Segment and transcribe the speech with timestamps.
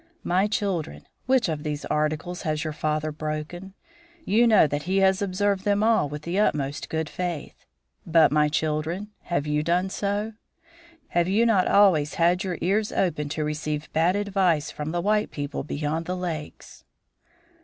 [0.23, 3.75] My children, which of these articles has your father broken?
[4.25, 7.67] You know that he has observed them all with the utmost good faith.
[8.03, 10.33] But, my children, have you done so?
[11.09, 15.29] Have you not always had your ears open to receive bad advice from the white
[15.29, 16.83] people beyond the lakes?"